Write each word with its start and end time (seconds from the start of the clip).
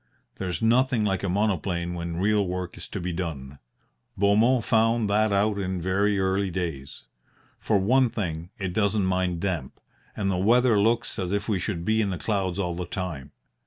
There's 0.37 0.63
nothing 0.63 1.05
like 1.05 1.21
a 1.21 1.29
monoplane 1.29 1.93
when 1.93 2.15
real 2.17 2.47
work 2.47 2.75
is 2.75 2.87
to 2.89 2.99
be 2.99 3.13
done. 3.13 3.59
Beaumont 4.17 4.63
found 4.63 5.07
that 5.11 5.31
out 5.31 5.59
in 5.59 5.79
very 5.79 6.17
early 6.17 6.49
days. 6.49 7.03
For 7.59 7.77
one 7.77 8.09
thing, 8.09 8.49
it 8.57 8.73
doesn't 8.73 9.05
mind 9.05 9.41
damp, 9.41 9.79
and 10.17 10.31
the 10.31 10.37
weather 10.37 10.79
looks 10.79 11.19
as 11.19 11.31
if 11.31 11.47
we 11.47 11.59
should 11.59 11.85
be 11.85 12.01
in 12.01 12.09
the 12.09 12.17
clouds 12.17 12.57
all 12.57 12.73
the 12.73 12.87
time. 12.87 13.31